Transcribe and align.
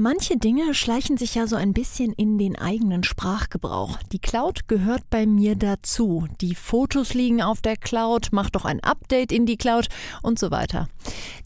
Manche 0.00 0.36
Dinge 0.36 0.74
schleichen 0.74 1.16
sich 1.16 1.34
ja 1.34 1.48
so 1.48 1.56
ein 1.56 1.72
bisschen 1.72 2.12
in 2.12 2.38
den 2.38 2.56
eigenen 2.56 3.02
Sprachgebrauch. 3.02 3.98
Die 4.12 4.20
Cloud 4.20 4.68
gehört 4.68 5.02
bei 5.10 5.26
mir 5.26 5.56
dazu. 5.56 6.28
Die 6.40 6.54
Fotos 6.54 7.14
liegen 7.14 7.42
auf 7.42 7.62
der 7.62 7.76
Cloud, 7.76 8.28
mach 8.30 8.48
doch 8.48 8.64
ein 8.64 8.78
Update 8.78 9.32
in 9.32 9.44
die 9.44 9.56
Cloud 9.56 9.88
und 10.22 10.38
so 10.38 10.52
weiter. 10.52 10.88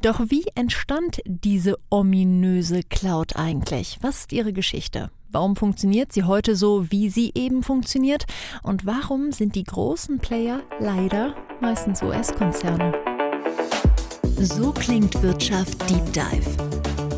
Doch 0.02 0.20
wie 0.28 0.44
entstand 0.54 1.22
diese 1.24 1.78
ominöse 1.88 2.82
Cloud 2.82 3.36
eigentlich? 3.36 3.96
Was 4.02 4.18
ist 4.18 4.34
ihre 4.34 4.52
Geschichte? 4.52 5.10
Warum 5.30 5.56
funktioniert 5.56 6.12
sie 6.12 6.24
heute 6.24 6.54
so, 6.54 6.90
wie 6.90 7.08
sie 7.08 7.32
eben 7.34 7.62
funktioniert? 7.62 8.26
Und 8.62 8.84
warum 8.84 9.32
sind 9.32 9.54
die 9.54 9.64
großen 9.64 10.18
Player 10.18 10.60
leider 10.78 11.34
meistens 11.62 12.02
US-Konzerne? 12.02 12.92
So 14.36 14.72
klingt 14.72 15.22
Wirtschaft 15.22 15.88
Deep 15.88 16.12
Dive 16.12 16.71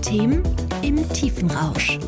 Themen 0.04 0.42
im 0.82 1.08
Tiefenrausch. 1.14 1.98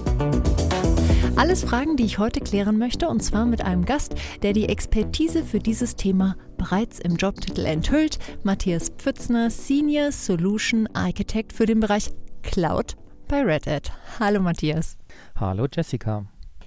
Alles 1.35 1.65
Fragen, 1.65 1.97
die 1.97 2.05
ich 2.05 2.19
heute 2.19 2.41
klären 2.41 2.79
möchte, 2.79 3.09
und 3.09 3.23
zwar 3.23 3.47
mit 3.47 3.63
einem 3.63 3.87
Gast, 3.87 4.15
der 4.43 4.53
die 4.53 4.69
Expertise 4.69 5.43
für 5.43 5.61
dieses 5.61 5.97
Thema 5.97 6.37
bereits 6.59 6.99
im 6.99 7.17
Jobtitel 7.17 7.65
enthüllt. 7.65 8.19
Matthias 8.43 8.91
Pfützner, 8.91 9.49
Senior 9.49 10.13
Solution 10.13 10.87
Architect 10.93 11.55
für 11.55 11.65
den 11.65 11.81
Bereich 11.81 12.11
Cloud 12.43 12.97
bei 13.29 13.43
Red 13.43 13.67
Hat. 13.67 13.93
Hallo 14.21 14.41
Matthias. 14.41 14.99
Hallo 15.35 15.67
Jessica. 15.73 16.27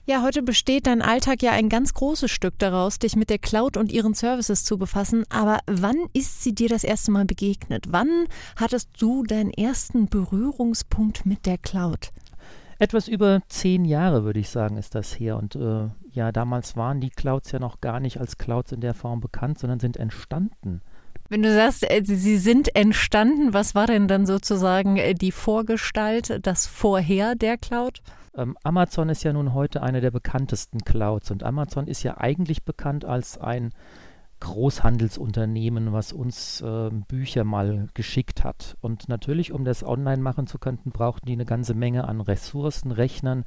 Ja, 0.10 0.24
heute 0.24 0.42
besteht 0.42 0.88
dein 0.88 1.04
Alltag 1.04 1.44
ja 1.44 1.52
ein 1.52 1.70
ganz 1.70 1.94
großes 1.94 2.32
Stück 2.32 2.58
daraus, 2.58 2.98
dich 2.98 3.16
mit 3.16 3.30
der 3.30 3.38
Cloud 3.38 3.78
und 3.78 3.92
ihren 3.92 4.16
Services 4.16 4.64
zu 4.64 4.80
befassen. 4.80 5.24
Aber 5.30 5.60
wann 5.68 5.98
ist 6.14 6.42
sie 6.42 6.56
dir 6.56 6.68
das 6.68 6.84
erste 6.84 7.12
Mal 7.12 7.26
begegnet? 7.26 7.86
Wann 7.90 8.26
hattest 8.56 8.90
du 9.00 9.22
deinen 9.22 9.52
ersten 9.52 10.10
Berührungspunkt 10.10 11.28
mit 11.28 11.46
der 11.46 11.60
Cloud? 11.60 12.10
Etwas 12.80 13.08
über 13.08 13.42
zehn 13.50 13.86
Jahre, 13.86 14.24
würde 14.24 14.40
ich 14.40 14.50
sagen, 14.50 14.78
ist 14.78 14.96
das 14.96 15.20
her. 15.20 15.38
Und 15.38 15.56
äh, 15.56 15.90
ja, 16.12 16.32
damals 16.32 16.76
waren 16.76 17.02
die 17.02 17.12
Clouds 17.12 17.52
ja 17.52 17.60
noch 17.60 17.80
gar 17.80 18.00
nicht 18.00 18.20
als 18.20 18.40
Clouds 18.40 18.72
in 18.72 18.82
der 18.82 18.96
Form 18.96 19.20
bekannt, 19.20 19.60
sondern 19.60 19.80
sind 19.80 19.96
entstanden. 19.96 20.82
Wenn 21.30 21.44
du 21.44 21.54
sagst, 21.54 21.90
äh, 21.90 22.02
sie 22.04 22.38
sind 22.38 22.76
entstanden, 22.76 23.54
was 23.54 23.76
war 23.76 23.86
denn 23.86 24.08
dann 24.08 24.26
sozusagen 24.26 24.98
äh, 24.98 25.14
die 25.14 25.32
Vorgestalt, 25.32 26.40
das 26.42 26.66
Vorher 26.66 27.36
der 27.36 27.58
Cloud? 27.58 28.02
Ähm, 28.36 28.58
Amazon 28.64 29.10
ist 29.10 29.24
ja 29.24 29.32
nun 29.32 29.54
heute 29.54 29.84
eine 29.84 30.02
der 30.02 30.12
bekanntesten 30.12 30.80
Clouds 30.80 31.30
und 31.30 31.44
Amazon 31.44 31.88
ist 31.88 32.02
ja 32.02 32.18
eigentlich 32.18 32.64
bekannt 32.64 33.06
als 33.06 33.38
ein 33.38 33.74
Großhandelsunternehmen, 34.40 35.92
was 35.92 36.14
uns 36.14 36.62
äh, 36.62 36.90
Bücher 37.08 37.44
mal 37.44 37.88
geschickt 37.94 38.44
hat. 38.44 38.78
Und 38.80 39.10
natürlich, 39.10 39.52
um 39.52 39.66
das 39.66 39.84
online 39.84 40.22
machen 40.22 40.48
zu 40.48 40.60
können, 40.60 40.80
brauchten 40.86 41.26
die 41.26 41.34
eine 41.34 41.46
ganze 41.46 41.74
Menge 41.74 42.08
an 42.08 42.22
Ressourcen, 42.22 42.92
Rechnern, 42.92 43.44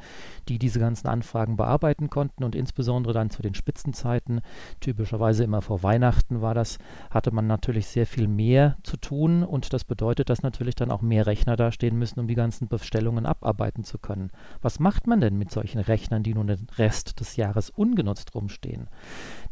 die 0.49 0.59
diese 0.59 0.81
ganzen 0.81 1.09
Anfragen 1.09 1.57
bearbeiten 1.57 2.11
konnten. 2.11 2.45
Und 2.45 2.55
insbesondere 2.55 3.15
dann 3.15 3.31
zu 3.31 3.41
den 3.41 3.55
Spitzenzeiten, 3.55 4.43
typischerweise 4.81 5.45
immer 5.45 5.63
vor 5.63 5.83
Weihnachten 5.83 6.43
war 6.43 6.55
das, 6.55 6.79
hatte 7.11 7.31
man 7.31 7.47
natürlich 7.47 7.87
sehr 7.87 8.07
viel 8.07 8.29
mehr 8.29 8.77
zu 8.83 8.99
tun. 8.99 9.45
Und 9.45 9.73
das 9.73 9.85
bedeutet, 9.85 10.29
dass 10.29 10.43
natürlich 10.43 10.75
dann 10.75 10.91
auch 10.91 11.01
mehr 11.01 11.27
Rechner 11.27 11.57
dastehen 11.57 11.99
müssen, 11.99 12.21
um 12.21 12.29
die 12.29 12.35
ganzen 12.35 12.69
Bestellungen 12.69 13.25
abarbeiten 13.25 13.85
zu 13.85 13.99
können. 13.99 14.31
Was 14.61 14.79
macht 14.79 15.07
man 15.07 15.21
denn 15.21 15.39
mit 15.39 15.51
solchen 15.51 15.79
Rechnern, 15.79 16.23
die 16.23 16.35
nun 16.35 16.49
den 16.49 16.67
Rest 16.77 17.21
des 17.21 17.37
Jahres 17.37 17.71
ungenutzt 17.71 18.35
rumstehen? 18.35 18.89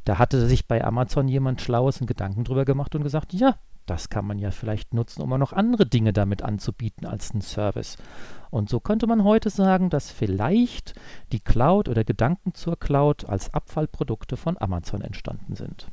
Da 0.05 0.19
hatte 0.19 0.47
sich 0.47 0.67
bei 0.67 0.85
Amazon 0.85 1.30
jemand 1.31 1.61
Schlaues 1.61 2.01
und 2.01 2.07
Gedanken 2.07 2.45
drüber 2.45 2.65
gemacht 2.65 2.95
und 2.95 3.03
gesagt, 3.03 3.33
ja, 3.33 3.57
das 3.87 4.09
kann 4.09 4.25
man 4.25 4.39
ja 4.39 4.51
vielleicht 4.51 4.95
nutzen, 4.95 5.23
um 5.23 5.33
auch 5.33 5.39
noch 5.39 5.53
andere 5.53 5.85
Dinge 5.85 6.13
damit 6.13 6.43
anzubieten 6.43 7.07
als 7.07 7.33
einen 7.33 7.41
Service. 7.41 7.97
Und 8.51 8.69
so 8.69 8.79
könnte 8.79 9.07
man 9.07 9.25
heute 9.25 9.51
sagen, 9.51 9.91
dass 9.91 10.11
vielleicht 10.11 10.95
die 11.33 11.41
Cloud 11.41 11.89
oder 11.89 12.05
Gedanken 12.05 12.55
zur 12.55 12.79
Cloud 12.79 13.29
als 13.29 13.53
Abfallprodukte 13.53 14.37
von 14.37 14.57
Amazon 14.61 15.01
entstanden 15.01 15.57
sind. 15.57 15.89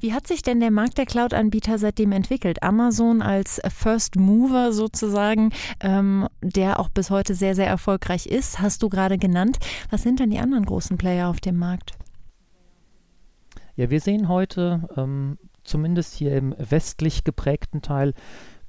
Wie 0.00 0.12
hat 0.12 0.26
sich 0.26 0.42
denn 0.42 0.60
der 0.60 0.70
Markt 0.70 0.98
der 0.98 1.06
Cloud-Anbieter 1.06 1.78
seitdem 1.78 2.12
entwickelt? 2.12 2.62
Amazon 2.62 3.22
als 3.22 3.60
First 3.68 4.16
Mover 4.16 4.72
sozusagen, 4.72 5.50
ähm, 5.80 6.28
der 6.42 6.80
auch 6.80 6.88
bis 6.88 7.10
heute 7.10 7.34
sehr, 7.34 7.54
sehr 7.54 7.66
erfolgreich 7.66 8.26
ist, 8.26 8.60
hast 8.60 8.82
du 8.82 8.88
gerade 8.88 9.18
genannt. 9.18 9.58
Was 9.90 10.02
sind 10.02 10.20
denn 10.20 10.30
die 10.30 10.38
anderen 10.38 10.64
großen 10.64 10.96
Player 10.96 11.28
auf 11.28 11.40
dem 11.40 11.56
Markt? 11.56 11.94
Ja, 13.76 13.90
wir 13.90 14.00
sehen 14.00 14.28
heute, 14.28 14.88
ähm, 14.96 15.38
zumindest 15.64 16.14
hier 16.14 16.36
im 16.36 16.54
westlich 16.58 17.24
geprägten 17.24 17.82
Teil, 17.82 18.14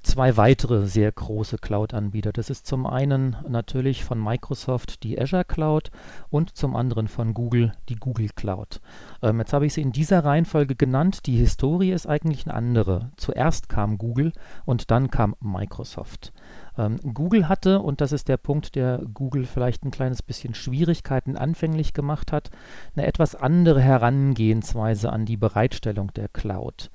zwei 0.06 0.36
weitere 0.36 0.86
sehr 0.86 1.10
große 1.10 1.58
Cloud-Anbieter. 1.58 2.32
Das 2.32 2.48
ist 2.48 2.66
zum 2.66 2.86
einen 2.86 3.36
natürlich 3.48 4.04
von 4.04 4.22
Microsoft 4.22 5.02
die 5.02 5.20
Azure 5.20 5.44
Cloud 5.44 5.90
und 6.30 6.56
zum 6.56 6.76
anderen 6.76 7.08
von 7.08 7.34
Google 7.34 7.72
die 7.88 7.96
Google 7.96 8.28
Cloud. 8.34 8.80
Ähm, 9.22 9.40
jetzt 9.40 9.52
habe 9.52 9.66
ich 9.66 9.74
sie 9.74 9.82
in 9.82 9.92
dieser 9.92 10.24
Reihenfolge 10.24 10.76
genannt. 10.76 11.26
Die 11.26 11.36
Historie 11.36 11.90
ist 11.90 12.06
eigentlich 12.06 12.46
eine 12.46 12.54
andere. 12.54 13.10
Zuerst 13.16 13.68
kam 13.68 13.98
Google 13.98 14.32
und 14.64 14.90
dann 14.90 15.10
kam 15.10 15.34
Microsoft. 15.40 16.32
Ähm, 16.78 16.98
Google 17.12 17.48
hatte, 17.48 17.80
und 17.80 18.00
das 18.00 18.12
ist 18.12 18.28
der 18.28 18.36
Punkt, 18.36 18.74
der 18.76 19.02
Google 19.12 19.44
vielleicht 19.44 19.84
ein 19.84 19.90
kleines 19.90 20.22
bisschen 20.22 20.54
Schwierigkeiten 20.54 21.36
anfänglich 21.36 21.94
gemacht 21.94 22.32
hat, 22.32 22.50
eine 22.94 23.06
etwas 23.06 23.34
andere 23.34 23.80
Herangehensweise 23.80 25.12
an 25.12 25.26
die 25.26 25.36
Bereitstellung 25.36 26.12
der 26.14 26.28
Cloud. 26.28 26.90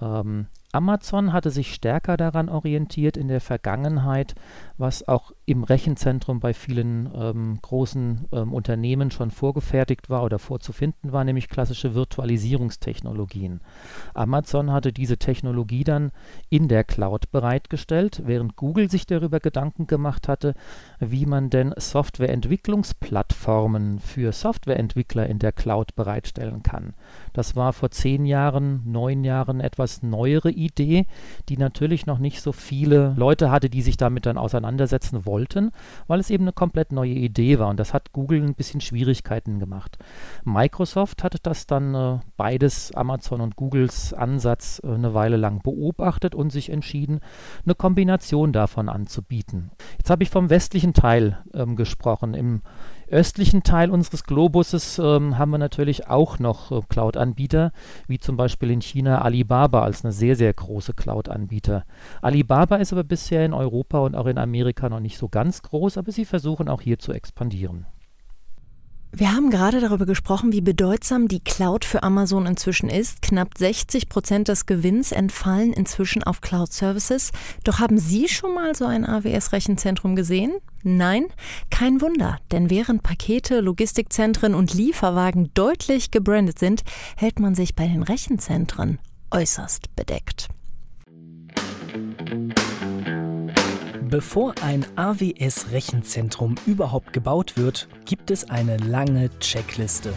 Ähm, 0.00 0.46
Amazon 0.74 1.34
hatte 1.34 1.50
sich 1.50 1.74
stärker 1.74 2.16
daran 2.16 2.48
orientiert 2.48 3.18
in 3.18 3.28
der 3.28 3.42
Vergangenheit, 3.42 4.34
was 4.78 5.06
auch 5.06 5.32
im 5.44 5.64
Rechenzentrum 5.64 6.40
bei 6.40 6.54
vielen 6.54 7.10
ähm, 7.14 7.58
großen 7.60 8.28
ähm, 8.32 8.54
Unternehmen 8.54 9.10
schon 9.10 9.30
vorgefertigt 9.30 10.08
war 10.08 10.24
oder 10.24 10.38
vorzufinden 10.38 11.12
war, 11.12 11.24
nämlich 11.24 11.50
klassische 11.50 11.94
Virtualisierungstechnologien. 11.94 13.60
Amazon 14.14 14.72
hatte 14.72 14.94
diese 14.94 15.18
Technologie 15.18 15.84
dann 15.84 16.10
in 16.48 16.68
der 16.68 16.84
Cloud 16.84 17.30
bereitgestellt, 17.30 18.22
während 18.24 18.56
Google 18.56 18.90
sich 18.90 19.04
darüber 19.04 19.40
Gedanken 19.40 19.86
gemacht 19.86 20.26
hatte, 20.26 20.54
wie 21.00 21.26
man 21.26 21.50
denn 21.50 21.74
Softwareentwicklungsplattformen 21.76 23.98
für 23.98 24.32
Softwareentwickler 24.32 25.26
in 25.26 25.38
der 25.38 25.52
Cloud 25.52 25.94
bereitstellen 25.96 26.62
kann. 26.62 26.94
Das 27.34 27.56
war 27.56 27.74
vor 27.74 27.90
zehn 27.90 28.24
Jahren, 28.24 28.90
neun 28.90 29.22
Jahren 29.22 29.60
etwas 29.60 30.02
neuere 30.02 30.61
Idee, 30.64 31.06
die 31.48 31.56
natürlich 31.56 32.06
noch 32.06 32.18
nicht 32.18 32.40
so 32.40 32.52
viele 32.52 33.14
Leute 33.16 33.50
hatte, 33.50 33.70
die 33.70 33.82
sich 33.82 33.96
damit 33.96 34.26
dann 34.26 34.38
auseinandersetzen 34.38 35.26
wollten, 35.26 35.70
weil 36.06 36.20
es 36.20 36.30
eben 36.30 36.44
eine 36.44 36.52
komplett 36.52 36.92
neue 36.92 37.12
Idee 37.12 37.58
war 37.58 37.68
und 37.68 37.78
das 37.78 37.94
hat 37.94 38.12
Google 38.12 38.42
ein 38.42 38.54
bisschen 38.54 38.80
Schwierigkeiten 38.80 39.58
gemacht. 39.58 39.98
Microsoft 40.44 41.22
hat 41.24 41.36
das 41.42 41.66
dann 41.66 41.94
äh, 41.94 42.18
beides, 42.36 42.92
Amazon 42.92 43.40
und 43.40 43.56
Googles 43.56 44.12
Ansatz, 44.12 44.80
äh, 44.84 44.88
eine 44.88 45.14
Weile 45.14 45.36
lang 45.36 45.62
beobachtet 45.62 46.34
und 46.34 46.50
sich 46.50 46.70
entschieden, 46.70 47.20
eine 47.64 47.74
Kombination 47.74 48.52
davon 48.52 48.88
anzubieten. 48.88 49.70
Jetzt 49.98 50.10
habe 50.10 50.22
ich 50.22 50.30
vom 50.30 50.50
westlichen 50.50 50.94
Teil 50.94 51.38
ähm, 51.54 51.76
gesprochen. 51.76 52.34
Im 52.34 52.62
östlichen 53.12 53.62
Teil 53.62 53.90
unseres 53.90 54.24
Globuses 54.24 54.98
ähm, 54.98 55.38
haben 55.38 55.50
wir 55.50 55.58
natürlich 55.58 56.08
auch 56.08 56.38
noch 56.38 56.72
äh, 56.72 56.80
Cloud-Anbieter, 56.88 57.72
wie 58.08 58.18
zum 58.18 58.36
Beispiel 58.36 58.70
in 58.70 58.80
China 58.80 59.22
Alibaba 59.22 59.82
als 59.82 60.04
eine 60.04 60.12
sehr, 60.12 60.34
sehr 60.34 60.52
große 60.52 60.94
Cloud-Anbieter. 60.94 61.84
Alibaba 62.22 62.76
ist 62.76 62.92
aber 62.92 63.04
bisher 63.04 63.44
in 63.44 63.52
Europa 63.52 64.00
und 64.00 64.16
auch 64.16 64.26
in 64.26 64.38
Amerika 64.38 64.88
noch 64.88 65.00
nicht 65.00 65.18
so 65.18 65.28
ganz 65.28 65.62
groß, 65.62 65.98
aber 65.98 66.10
sie 66.10 66.24
versuchen 66.24 66.68
auch 66.68 66.80
hier 66.80 66.98
zu 66.98 67.12
expandieren. 67.12 67.86
Wir 69.14 69.34
haben 69.34 69.50
gerade 69.50 69.80
darüber 69.80 70.06
gesprochen, 70.06 70.52
wie 70.52 70.62
bedeutsam 70.62 71.28
die 71.28 71.40
Cloud 71.40 71.84
für 71.84 72.02
Amazon 72.02 72.46
inzwischen 72.46 72.88
ist. 72.88 73.20
Knapp 73.20 73.58
60 73.58 74.08
Prozent 74.08 74.48
des 74.48 74.64
Gewinns 74.64 75.12
entfallen 75.12 75.74
inzwischen 75.74 76.22
auf 76.22 76.40
Cloud 76.40 76.72
Services. 76.72 77.30
Doch 77.62 77.78
haben 77.78 77.98
Sie 77.98 78.26
schon 78.26 78.54
mal 78.54 78.74
so 78.74 78.86
ein 78.86 79.04
AWS-Rechenzentrum 79.04 80.16
gesehen? 80.16 80.54
Nein? 80.82 81.26
Kein 81.68 82.00
Wunder, 82.00 82.38
denn 82.52 82.70
während 82.70 83.02
Pakete, 83.02 83.60
Logistikzentren 83.60 84.54
und 84.54 84.72
Lieferwagen 84.72 85.50
deutlich 85.52 86.10
gebrandet 86.10 86.58
sind, 86.58 86.82
hält 87.14 87.38
man 87.38 87.54
sich 87.54 87.74
bei 87.74 87.86
den 87.86 88.02
Rechenzentren 88.02 88.98
äußerst 89.30 89.94
bedeckt. 89.94 90.48
Bevor 94.12 94.52
ein 94.60 94.84
AWS-Rechenzentrum 94.96 96.56
überhaupt 96.66 97.14
gebaut 97.14 97.56
wird, 97.56 97.88
gibt 98.04 98.30
es 98.30 98.50
eine 98.50 98.76
lange 98.76 99.30
Checkliste. 99.38 100.12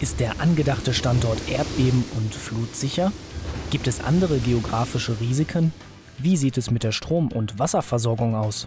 Ist 0.00 0.18
der 0.18 0.40
angedachte 0.40 0.94
Standort 0.94 1.36
erdbeben- 1.50 2.06
und 2.16 2.34
flutsicher? 2.34 3.12
Gibt 3.70 3.86
es 3.86 4.02
andere 4.02 4.38
geografische 4.38 5.20
Risiken? 5.20 5.74
Wie 6.16 6.38
sieht 6.38 6.56
es 6.56 6.70
mit 6.70 6.84
der 6.84 6.92
Strom- 6.92 7.32
und 7.32 7.58
Wasserversorgung 7.58 8.34
aus? 8.34 8.66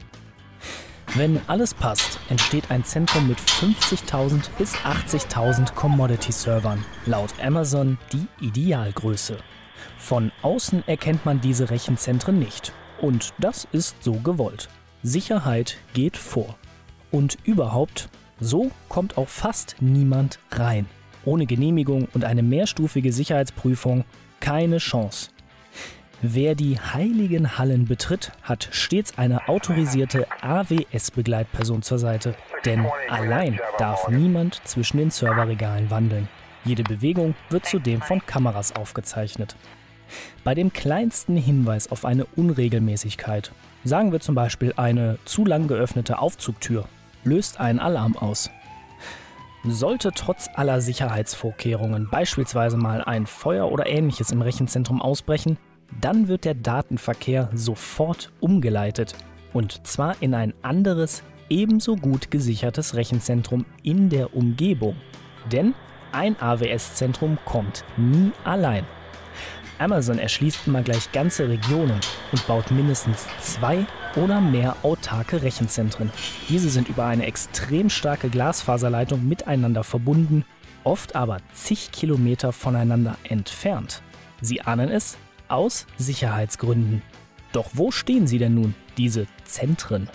Wenn 1.16 1.42
alles 1.48 1.74
passt, 1.74 2.20
entsteht 2.30 2.70
ein 2.70 2.84
Zentrum 2.84 3.28
mit 3.28 3.40
50.000 3.40 4.44
bis 4.60 4.76
80.000 4.76 5.74
Commodity-Servern, 5.74 6.86
laut 7.08 7.34
Amazon 7.44 7.98
die 8.14 8.28
Idealgröße. 8.46 9.38
Von 9.98 10.32
außen 10.44 10.88
erkennt 10.88 11.26
man 11.26 11.42
diese 11.42 11.72
Rechenzentren 11.72 12.38
nicht 12.38 12.74
und 13.02 13.34
das 13.40 13.68
ist 13.72 14.04
so 14.04 14.14
gewollt. 14.14 14.70
Sicherheit 15.04 15.78
geht 15.94 16.18
vor. 16.18 16.56
Und 17.12 17.38
überhaupt, 17.44 18.10
so 18.40 18.72
kommt 18.90 19.18
auch 19.18 19.28
fast 19.28 19.76
niemand 19.80 20.40
rein. 20.52 20.86
Ohne 21.26 21.46
Genehmigung 21.46 22.08
und 22.14 22.24
eine 22.24 22.44
mehrstufige 22.44 23.12
Sicherheitsprüfung 23.12 24.06
keine 24.40 24.78
Chance. 24.78 25.32
Wer 26.22 26.56
die 26.56 26.80
heiligen 26.80 27.60
Hallen 27.60 27.86
betritt, 27.86 28.32
hat 28.42 28.70
stets 28.72 29.20
eine 29.20 29.48
autorisierte 29.48 30.26
AWS-Begleitperson 30.42 31.84
zur 31.84 32.00
Seite. 32.00 32.34
Denn 32.66 32.88
allein 33.08 33.60
darf 33.78 34.08
niemand 34.10 34.60
zwischen 34.64 34.98
den 34.98 35.12
Serverregalen 35.12 35.92
wandeln. 35.92 36.28
Jede 36.66 36.84
Bewegung 36.84 37.36
wird 37.50 37.68
zudem 37.68 38.02
von 38.02 38.26
Kameras 38.26 38.76
aufgezeichnet. 38.76 39.56
Bei 40.44 40.56
dem 40.56 40.74
kleinsten 40.74 41.36
Hinweis 41.38 41.92
auf 41.92 42.06
eine 42.06 42.26
Unregelmäßigkeit, 42.36 43.52
sagen 43.84 44.12
wir 44.12 44.20
zum 44.20 44.36
Beispiel 44.36 44.74
eine 44.78 45.18
zu 45.26 45.46
lang 45.46 45.68
geöffnete 45.68 46.20
Aufzugtür, 46.20 46.88
löst 47.24 47.60
ein 47.60 47.80
Alarm 47.80 48.16
aus. 48.18 48.50
Sollte 49.66 50.12
trotz 50.14 50.50
aller 50.54 50.82
Sicherheitsvorkehrungen 50.82 52.10
beispielsweise 52.10 52.78
mal 52.78 53.04
ein 53.04 53.26
Feuer 53.26 53.72
oder 53.72 53.88
ähnliches 53.88 54.32
im 54.32 54.42
Rechenzentrum 54.42 55.02
ausbrechen, 55.02 55.58
dann 56.02 56.28
wird 56.28 56.46
der 56.46 56.54
Datenverkehr 56.54 57.50
sofort 57.54 58.32
umgeleitet 58.40 59.16
und 59.54 59.88
zwar 59.88 60.22
in 60.22 60.34
ein 60.34 60.54
anderes, 60.62 61.24
ebenso 61.50 61.96
gut 61.96 62.30
gesichertes 62.30 62.96
Rechenzentrum 62.96 63.66
in 63.84 64.10
der 64.10 64.36
Umgebung. 64.36 64.96
Denn 65.52 65.74
ein 66.12 66.40
AWS-Zentrum 66.40 67.38
kommt 67.46 67.84
nie 67.98 68.32
allein. 68.44 68.86
Amazon 69.80 70.18
erschließt 70.18 70.68
immer 70.68 70.82
gleich 70.82 71.12
ganze 71.12 71.48
Regionen 71.48 72.00
und 72.32 72.48
baut 72.48 72.72
mindestens 72.72 73.28
zwei 73.40 73.86
oder 74.16 74.42
mehr 74.42 74.76
autarke 74.84 75.44
Rechenzentren. 75.44 76.12
Diese 76.50 76.70
sind 76.70 76.90
über 76.90 77.06
eine 77.06 77.26
extrem 77.26 77.90
starke 77.90 78.30
Glasfaserleitung 78.30 79.28
miteinander 79.28 79.84
verbunden, 79.84 80.46
oft 80.84 81.16
aber 81.16 81.38
zig 81.54 81.92
Kilometer 81.92 82.52
voneinander 82.54 83.18
entfernt. 83.24 84.02
Sie 84.42 84.62
ahnen 84.62 84.90
es, 84.90 85.18
aus 85.48 85.86
Sicherheitsgründen. 85.98 87.02
Doch 87.52 87.70
wo 87.74 87.92
stehen 87.92 88.28
sie 88.28 88.40
denn 88.40 88.56
nun, 88.56 88.76
diese 88.98 89.28
Zentren? 89.46 90.10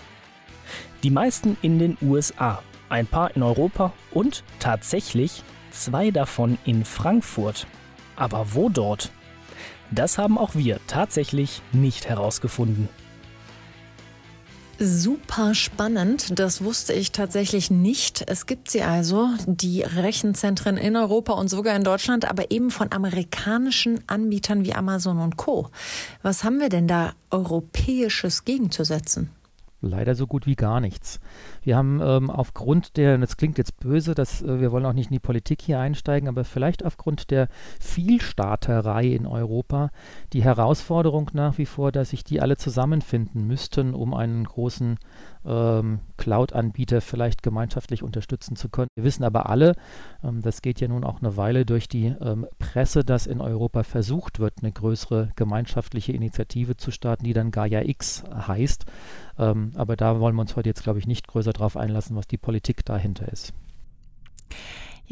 Die 1.02 1.10
meisten 1.10 1.56
in 1.62 1.78
den 1.78 1.96
USA, 2.02 2.62
ein 2.88 3.06
paar 3.06 3.34
in 3.34 3.42
Europa 3.42 3.92
und 4.10 4.44
tatsächlich 4.58 5.42
zwei 5.70 6.10
davon 6.10 6.58
in 6.64 6.84
Frankfurt. 6.84 7.66
Aber 8.16 8.54
wo 8.54 8.68
dort? 8.68 9.10
Das 9.94 10.18
haben 10.18 10.38
auch 10.38 10.54
wir 10.54 10.80
tatsächlich 10.86 11.60
nicht 11.72 12.08
herausgefunden. 12.08 12.88
Super 14.78 15.54
spannend, 15.54 16.38
das 16.40 16.64
wusste 16.64 16.92
ich 16.92 17.12
tatsächlich 17.12 17.70
nicht. 17.70 18.24
Es 18.26 18.46
gibt 18.46 18.70
sie 18.70 18.82
also, 18.82 19.28
die 19.46 19.82
Rechenzentren 19.82 20.76
in 20.76 20.96
Europa 20.96 21.34
und 21.34 21.48
sogar 21.48 21.76
in 21.76 21.84
Deutschland, 21.84 22.28
aber 22.28 22.50
eben 22.50 22.70
von 22.70 22.90
amerikanischen 22.90 24.00
Anbietern 24.08 24.64
wie 24.64 24.74
Amazon 24.74 25.20
und 25.20 25.36
Co. 25.36 25.68
Was 26.22 26.42
haben 26.42 26.58
wir 26.58 26.68
denn 26.68 26.88
da 26.88 27.12
europäisches 27.30 28.44
gegenzusetzen? 28.44 29.30
Leider 29.84 30.14
so 30.14 30.28
gut 30.28 30.46
wie 30.46 30.54
gar 30.54 30.80
nichts. 30.80 31.18
Wir 31.62 31.76
haben 31.76 32.00
ähm, 32.00 32.30
aufgrund 32.30 32.96
der, 32.96 33.18
das 33.18 33.36
klingt 33.36 33.58
jetzt 33.58 33.80
böse, 33.80 34.14
dass, 34.14 34.40
äh, 34.40 34.60
wir 34.60 34.70
wollen 34.70 34.86
auch 34.86 34.92
nicht 34.92 35.10
in 35.10 35.14
die 35.14 35.18
Politik 35.18 35.60
hier 35.60 35.80
einsteigen, 35.80 36.28
aber 36.28 36.44
vielleicht 36.44 36.84
aufgrund 36.84 37.32
der 37.32 37.48
Vielstaaterei 37.80 39.06
in 39.06 39.26
Europa 39.26 39.90
die 40.32 40.44
Herausforderung 40.44 41.30
nach 41.32 41.58
wie 41.58 41.66
vor, 41.66 41.90
dass 41.90 42.10
sich 42.10 42.22
die 42.22 42.40
alle 42.40 42.56
zusammenfinden 42.56 43.44
müssten, 43.44 43.92
um 43.92 44.14
einen 44.14 44.44
großen 44.44 44.98
ähm, 45.44 46.00
Cloud-Anbieter 46.16 47.00
vielleicht 47.00 47.42
gemeinschaftlich 47.42 48.02
unterstützen 48.02 48.56
zu 48.56 48.68
können. 48.68 48.88
Wir 48.94 49.04
wissen 49.04 49.24
aber 49.24 49.48
alle, 49.48 49.74
ähm, 50.22 50.42
das 50.42 50.62
geht 50.62 50.80
ja 50.80 50.88
nun 50.88 51.04
auch 51.04 51.20
eine 51.20 51.36
Weile 51.36 51.64
durch 51.64 51.88
die 51.88 52.06
ähm, 52.06 52.46
Presse, 52.58 53.04
dass 53.04 53.26
in 53.26 53.40
Europa 53.40 53.82
versucht 53.82 54.38
wird, 54.38 54.54
eine 54.62 54.72
größere 54.72 55.30
gemeinschaftliche 55.36 56.12
Initiative 56.12 56.76
zu 56.76 56.90
starten, 56.90 57.24
die 57.24 57.32
dann 57.32 57.50
Gaia 57.50 57.82
X 57.82 58.24
heißt. 58.32 58.84
Ähm, 59.38 59.72
aber 59.74 59.96
da 59.96 60.20
wollen 60.20 60.36
wir 60.36 60.42
uns 60.42 60.56
heute 60.56 60.68
jetzt, 60.68 60.82
glaube 60.82 60.98
ich, 60.98 61.06
nicht 61.06 61.28
größer 61.28 61.52
drauf 61.52 61.76
einlassen, 61.76 62.16
was 62.16 62.26
die 62.26 62.38
Politik 62.38 62.84
dahinter 62.84 63.30
ist. 63.30 63.52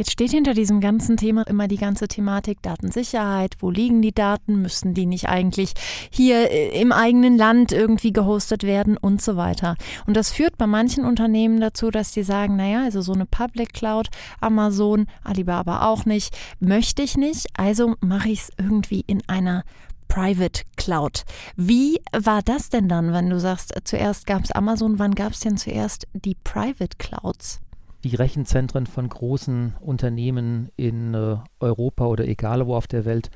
Jetzt 0.01 0.13
steht 0.13 0.31
hinter 0.31 0.55
diesem 0.55 0.81
ganzen 0.81 1.19
Thema 1.19 1.47
immer 1.47 1.69
die 1.69 1.77
ganze 1.77 2.09
Thematik 2.09 2.63
Datensicherheit. 2.63 3.57
Wo 3.59 3.71
liegen 3.71 4.01
die 4.01 4.15
Daten? 4.15 4.63
Müssen 4.63 4.95
die 4.95 5.05
nicht 5.05 5.29
eigentlich 5.29 5.75
hier 6.09 6.51
äh, 6.51 6.81
im 6.81 6.91
eigenen 6.91 7.37
Land 7.37 7.71
irgendwie 7.71 8.11
gehostet 8.11 8.63
werden 8.63 8.97
und 8.97 9.21
so 9.21 9.37
weiter? 9.37 9.77
Und 10.07 10.17
das 10.17 10.33
führt 10.33 10.57
bei 10.57 10.67
manchen 10.67 11.05
Unternehmen 11.05 11.61
dazu, 11.61 11.91
dass 11.91 12.13
die 12.13 12.23
sagen, 12.23 12.57
naja, 12.57 12.83
also 12.85 13.03
so 13.03 13.13
eine 13.13 13.27
Public 13.27 13.75
Cloud, 13.75 14.09
Amazon, 14.41 15.07
Alibaba 15.23 15.87
auch 15.87 16.07
nicht, 16.07 16.35
möchte 16.61 17.03
ich 17.03 17.19
nicht, 17.19 17.49
also 17.59 17.97
mache 18.01 18.31
ich 18.31 18.41
es 18.41 18.53
irgendwie 18.57 19.05
in 19.07 19.21
einer 19.29 19.65
Private 20.09 20.63
Cloud. 20.79 21.25
Wie 21.57 22.01
war 22.19 22.41
das 22.41 22.71
denn 22.71 22.89
dann, 22.89 23.13
wenn 23.13 23.29
du 23.29 23.39
sagst, 23.39 23.75
zuerst 23.85 24.27
gab 24.27 24.45
es 24.45 24.53
Amazon, 24.53 24.99
wann 24.99 25.15
gab 25.15 25.33
es 25.33 25.41
denn 25.41 25.59
zuerst 25.59 26.07
die 26.15 26.37
Private 26.43 26.97
Clouds? 26.97 27.61
Die 28.05 28.15
Rechenzentren 28.15 28.87
von 28.87 29.09
großen 29.09 29.75
Unternehmen 29.81 30.71
in 30.77 31.15
äh, 31.15 31.37
Europa 31.61 32.07
oder 32.07 32.27
egal 32.27 32.67
wo 32.67 32.75
auf 32.75 32.87
der 32.87 33.05
Welt 33.05 33.31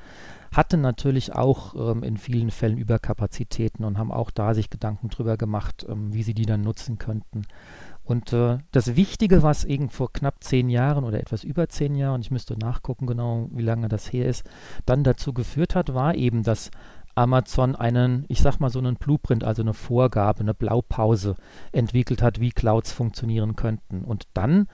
hatten 0.55 0.81
natürlich 0.81 1.33
auch 1.33 1.75
ähm, 1.75 2.03
in 2.03 2.17
vielen 2.17 2.49
Fällen 2.49 2.77
Überkapazitäten 2.77 3.83
und 3.83 3.97
haben 3.97 4.11
auch 4.11 4.31
da 4.31 4.53
sich 4.53 4.69
Gedanken 4.69 5.09
drüber 5.09 5.37
gemacht, 5.37 5.85
ähm, 5.89 6.13
wie 6.13 6.23
sie 6.23 6.33
die 6.33 6.45
dann 6.45 6.61
nutzen 6.61 6.97
könnten. 6.97 7.43
Und 8.03 8.31
äh, 8.33 8.59
das 8.71 8.95
Wichtige, 8.95 9.43
was 9.43 9.65
eben 9.65 9.89
vor 9.89 10.13
knapp 10.13 10.43
zehn 10.43 10.69
Jahren 10.69 11.03
oder 11.03 11.19
etwas 11.19 11.43
über 11.43 11.67
zehn 11.67 11.95
Jahren, 11.95 12.21
ich 12.21 12.31
müsste 12.31 12.57
nachgucken 12.57 13.07
genau, 13.07 13.49
wie 13.51 13.63
lange 13.63 13.89
das 13.89 14.13
her 14.13 14.27
ist, 14.27 14.43
dann 14.85 15.03
dazu 15.03 15.33
geführt 15.33 15.75
hat, 15.75 15.93
war 15.93 16.15
eben, 16.15 16.43
dass 16.43 16.71
Amazon 17.15 17.75
einen, 17.75 18.25
ich 18.27 18.41
sag 18.41 18.59
mal 18.59 18.69
so 18.69 18.79
einen 18.79 18.95
Blueprint, 18.95 19.43
also 19.43 19.61
eine 19.61 19.73
Vorgabe, 19.73 20.41
eine 20.41 20.53
Blaupause 20.53 21.35
entwickelt 21.71 22.21
hat, 22.21 22.39
wie 22.39 22.51
Clouds 22.51 22.91
funktionieren 22.91 23.55
könnten. 23.55 24.03
Und 24.03 24.27
dann 24.33 24.67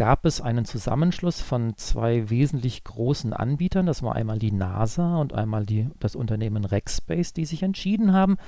gab 0.00 0.24
es 0.24 0.40
einen 0.40 0.64
Zusammenschluss 0.64 1.42
von 1.42 1.76
zwei 1.76 2.30
wesentlich 2.30 2.84
großen 2.84 3.34
Anbietern. 3.34 3.84
Das 3.84 4.02
war 4.02 4.14
einmal 4.14 4.38
die 4.38 4.50
NASA 4.50 5.18
und 5.18 5.34
einmal 5.34 5.66
die, 5.66 5.90
das 5.98 6.16
Unternehmen 6.16 6.64
Rackspace, 6.64 7.34
die 7.34 7.44
sich 7.44 7.62
entschieden 7.62 8.14
haben, 8.14 8.38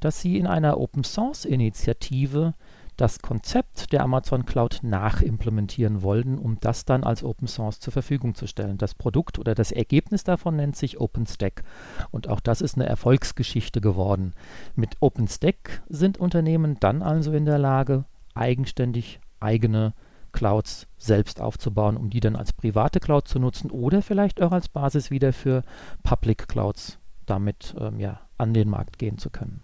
dass 0.00 0.20
sie 0.20 0.36
in 0.36 0.46
einer 0.46 0.78
Open 0.78 1.04
Source 1.04 1.46
Initiative 1.46 2.52
das 2.98 3.20
Konzept 3.20 3.92
der 3.92 4.02
Amazon 4.02 4.44
Cloud 4.44 4.80
nachimplementieren 4.82 6.02
wollten, 6.02 6.36
um 6.36 6.58
das 6.60 6.84
dann 6.84 7.04
als 7.04 7.22
Open 7.22 7.46
Source 7.46 7.80
zur 7.80 7.92
Verfügung 7.92 8.34
zu 8.34 8.46
stellen. 8.46 8.76
Das 8.76 8.94
Produkt 8.94 9.38
oder 9.38 9.54
das 9.54 9.72
Ergebnis 9.72 10.24
davon 10.24 10.56
nennt 10.56 10.76
sich 10.76 11.00
OpenStack. 11.00 11.62
Und 12.10 12.28
auch 12.28 12.40
das 12.40 12.60
ist 12.60 12.74
eine 12.74 12.86
Erfolgsgeschichte 12.86 13.80
geworden. 13.80 14.34
Mit 14.74 14.96
OpenStack 15.00 15.82
sind 15.88 16.18
Unternehmen 16.18 16.76
dann 16.80 17.02
also 17.02 17.32
in 17.32 17.44
der 17.44 17.58
Lage, 17.58 18.04
eigenständig 18.34 19.20
eigene 19.40 19.94
Clouds 20.32 20.88
selbst 20.98 21.40
aufzubauen, 21.40 21.96
um 21.96 22.10
die 22.10 22.20
dann 22.20 22.36
als 22.36 22.52
private 22.52 22.98
Cloud 22.98 23.28
zu 23.28 23.38
nutzen 23.38 23.70
oder 23.70 24.02
vielleicht 24.02 24.42
auch 24.42 24.52
als 24.52 24.68
Basis 24.68 25.10
wieder 25.10 25.32
für 25.32 25.62
Public 26.02 26.48
Clouds 26.48 26.98
damit 27.26 27.74
ähm, 27.78 28.00
ja, 28.00 28.20
an 28.38 28.54
den 28.54 28.68
Markt 28.68 28.98
gehen 28.98 29.18
zu 29.18 29.30
können. 29.30 29.62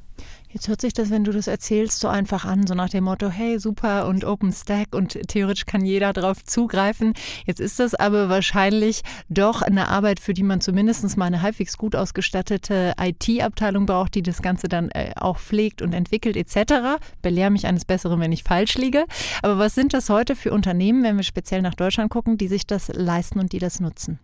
Jetzt 0.54 0.68
hört 0.68 0.80
sich 0.80 0.92
das, 0.92 1.10
wenn 1.10 1.24
du 1.24 1.32
das 1.32 1.48
erzählst, 1.48 1.98
so 1.98 2.06
einfach 2.06 2.44
an, 2.44 2.64
so 2.68 2.74
nach 2.74 2.88
dem 2.88 3.02
Motto, 3.02 3.28
hey, 3.28 3.58
super 3.58 4.06
und 4.06 4.24
OpenStack 4.24 4.94
und 4.94 5.18
theoretisch 5.26 5.66
kann 5.66 5.84
jeder 5.84 6.12
darauf 6.12 6.44
zugreifen. 6.44 7.12
Jetzt 7.44 7.58
ist 7.58 7.80
das 7.80 7.96
aber 7.96 8.28
wahrscheinlich 8.28 9.02
doch 9.28 9.62
eine 9.62 9.88
Arbeit, 9.88 10.20
für 10.20 10.32
die 10.32 10.44
man 10.44 10.60
zumindest 10.60 11.16
mal 11.16 11.24
eine 11.24 11.42
halbwegs 11.42 11.76
gut 11.76 11.96
ausgestattete 11.96 12.94
IT-Abteilung 13.00 13.84
braucht, 13.86 14.14
die 14.14 14.22
das 14.22 14.42
Ganze 14.42 14.68
dann 14.68 14.90
äh, 14.90 15.10
auch 15.16 15.38
pflegt 15.38 15.82
und 15.82 15.92
entwickelt 15.92 16.36
etc. 16.36 17.02
Belehr 17.20 17.50
mich 17.50 17.66
eines 17.66 17.84
Besseren, 17.84 18.20
wenn 18.20 18.30
ich 18.30 18.44
falsch 18.44 18.76
liege. 18.76 19.06
Aber 19.42 19.58
was 19.58 19.74
sind 19.74 19.92
das 19.92 20.08
heute 20.08 20.36
für 20.36 20.52
Unternehmen, 20.52 21.02
wenn 21.02 21.16
wir 21.16 21.24
speziell 21.24 21.62
nach 21.62 21.74
Deutschland 21.74 22.12
gucken, 22.12 22.38
die 22.38 22.46
sich 22.46 22.64
das 22.64 22.92
leisten 22.94 23.40
und 23.40 23.50
die 23.52 23.58
das 23.58 23.80
nutzen? 23.80 24.20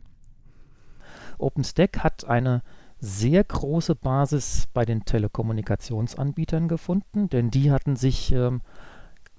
OpenStack 1.39 2.05
hat 2.05 2.25
eine 2.25 2.63
sehr 3.01 3.43
große 3.43 3.95
Basis 3.95 4.69
bei 4.73 4.85
den 4.85 5.05
Telekommunikationsanbietern 5.05 6.69
gefunden, 6.69 7.29
denn 7.29 7.51
die 7.51 7.73
hatten 7.73 7.97
sich 7.97 8.33
ähm, 8.33 8.61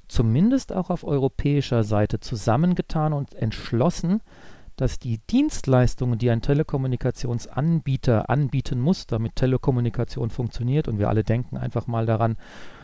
zumindest 0.08 0.74
auch 0.74 0.90
auf 0.90 1.04
europäischer 1.04 1.84
Seite 1.84 2.20
zusammengetan 2.20 3.14
und 3.14 3.34
entschlossen, 3.36 4.22
dass 4.76 4.98
die 4.98 5.20
Dienstleistungen, 5.30 6.18
die 6.18 6.32
ein 6.32 6.42
Telekommunikationsanbieter 6.42 8.30
anbieten 8.30 8.80
muss, 8.80 9.06
damit 9.06 9.36
Telekommunikation 9.36 10.32
funktioniert, 10.32 10.88
und 10.88 10.98
wir 10.98 11.10
alle 11.10 11.24
denken 11.24 11.58
einfach 11.58 11.88
mal 11.88 12.06
daran, 12.06 12.38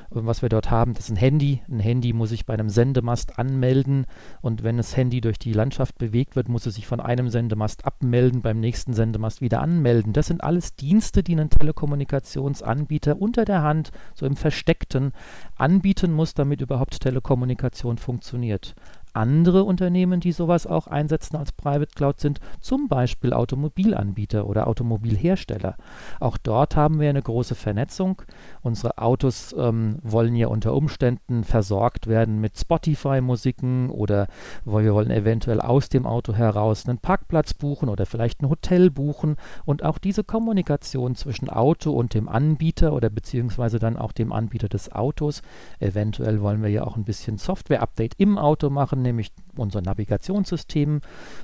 was 0.09 0.41
wir 0.41 0.49
dort 0.49 0.71
haben, 0.71 0.93
das 0.93 1.05
ist 1.05 1.11
ein 1.11 1.17
Handy. 1.17 1.61
Ein 1.69 1.79
Handy 1.79 2.13
muss 2.13 2.29
sich 2.29 2.45
bei 2.45 2.53
einem 2.53 2.69
Sendemast 2.69 3.37
anmelden 3.39 4.05
und 4.41 4.63
wenn 4.63 4.77
das 4.77 4.95
Handy 4.95 5.21
durch 5.21 5.39
die 5.39 5.53
Landschaft 5.53 5.97
bewegt 5.97 6.35
wird, 6.35 6.49
muss 6.49 6.65
es 6.65 6.75
sich 6.75 6.87
von 6.87 6.99
einem 6.99 7.29
Sendemast 7.29 7.85
abmelden, 7.85 8.41
beim 8.41 8.59
nächsten 8.59 8.93
Sendemast 8.93 9.41
wieder 9.41 9.61
anmelden. 9.61 10.13
Das 10.13 10.27
sind 10.27 10.43
alles 10.43 10.75
Dienste, 10.75 11.23
die 11.23 11.35
ein 11.35 11.49
Telekommunikationsanbieter 11.49 13.21
unter 13.21 13.45
der 13.45 13.63
Hand, 13.63 13.91
so 14.15 14.25
im 14.25 14.35
Versteckten, 14.35 15.11
anbieten 15.55 16.13
muss, 16.13 16.33
damit 16.33 16.61
überhaupt 16.61 16.99
Telekommunikation 16.99 17.97
funktioniert 17.97 18.75
andere 19.13 19.63
Unternehmen, 19.63 20.19
die 20.19 20.31
sowas 20.31 20.67
auch 20.67 20.87
einsetzen 20.87 21.35
als 21.37 21.51
Private 21.51 21.93
Cloud 21.95 22.19
sind, 22.19 22.39
zum 22.59 22.87
Beispiel 22.87 23.33
Automobilanbieter 23.33 24.47
oder 24.47 24.67
Automobilhersteller. 24.67 25.75
Auch 26.19 26.37
dort 26.37 26.75
haben 26.75 26.99
wir 26.99 27.09
eine 27.09 27.21
große 27.21 27.55
Vernetzung. 27.55 28.21
Unsere 28.61 28.97
Autos 28.97 29.55
ähm, 29.57 29.97
wollen 30.03 30.35
ja 30.35 30.47
unter 30.47 30.73
Umständen 30.73 31.43
versorgt 31.43 32.07
werden 32.07 32.39
mit 32.39 32.57
Spotify-Musiken 32.57 33.89
oder 33.89 34.27
wir 34.65 34.93
wollen 34.93 35.11
eventuell 35.11 35.61
aus 35.61 35.89
dem 35.89 36.05
Auto 36.05 36.33
heraus 36.33 36.87
einen 36.87 36.99
Parkplatz 36.99 37.53
buchen 37.53 37.89
oder 37.89 38.05
vielleicht 38.05 38.41
ein 38.41 38.49
Hotel 38.49 38.91
buchen. 38.91 39.37
Und 39.65 39.83
auch 39.83 39.97
diese 39.97 40.23
Kommunikation 40.23 41.15
zwischen 41.15 41.49
Auto 41.49 41.91
und 41.91 42.13
dem 42.13 42.29
Anbieter 42.29 42.93
oder 42.93 43.09
beziehungsweise 43.09 43.79
dann 43.79 43.97
auch 43.97 44.11
dem 44.11 44.31
Anbieter 44.31 44.69
des 44.69 44.91
Autos. 44.91 45.41
Eventuell 45.79 46.41
wollen 46.41 46.61
wir 46.61 46.69
ja 46.69 46.83
auch 46.83 46.97
ein 46.97 47.03
bisschen 47.03 47.37
Software-Update 47.37 48.15
im 48.17 48.37
Auto 48.37 48.69
machen 48.69 49.06
nämlich 49.07 49.31
unser 49.55 49.81
Navigationssystem 49.81 51.01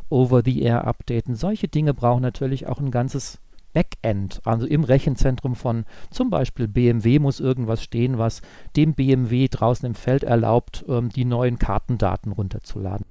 over-the-air 0.09 0.85
updaten. 0.85 1.35
Solche 1.35 1.67
Dinge 1.67 1.93
brauchen 1.93 2.21
natürlich 2.21 2.67
auch 2.67 2.79
ein 2.79 2.91
ganzes 2.91 3.39
Backend, 3.73 4.39
also 4.45 4.67
im 4.67 4.83
Rechenzentrum 4.83 5.55
von 5.55 5.85
zum 6.11 6.29
Beispiel 6.29 6.67
BMW 6.67 7.17
muss 7.17 7.39
irgendwas 7.39 7.83
stehen, 7.83 8.19
was 8.19 8.41
dem 8.75 8.93
BMW 8.93 9.47
draußen 9.49 9.87
im 9.87 9.95
Feld 9.95 10.23
erlaubt, 10.23 10.85
ähm, 10.87 11.09
die 11.09 11.25
neuen 11.25 11.57
Kartendaten 11.57 12.31
runterzuladen. 12.31 13.05